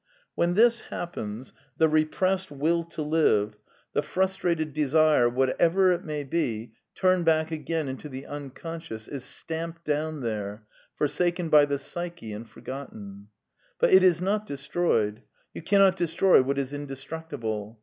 Wlien 0.35 0.55
this 0.55 0.81
happens, 0.89 1.53
the 1.77 1.87
repressed 1.87 2.49
Will 2.49 2.81
to 2.85 3.03
live, 3.03 3.55
the 3.93 4.01
frus 4.01 4.03
8 4.03 4.03
A 4.03 4.05
DEFENCE 4.05 4.13
OF 4.15 4.45
IDEALISM 4.45 4.65
trated 4.65 4.73
desire, 4.73 5.29
whatever 5.29 5.91
it 5.91 6.03
may 6.03 6.23
be, 6.23 6.73
turned 6.95 7.23
back 7.23 7.51
again 7.51 7.87
into 7.87 8.09
the 8.09 8.25
Unconscious, 8.25 9.07
is 9.07 9.23
stamped 9.23 9.85
down 9.85 10.21
there, 10.21 10.65
forsaken 10.95 11.49
by 11.49 11.65
the 11.65 11.77
psyche 11.77 12.33
and 12.33 12.49
forgotten. 12.49 13.27
But 13.77 13.91
it 13.93 14.01
is 14.03 14.23
not 14.23 14.47
destroyed. 14.47 15.21
You 15.53 15.61
cannot 15.61 15.97
destroy 15.97 16.41
what 16.41 16.57
is 16.57 16.73
indestructible. 16.73 17.79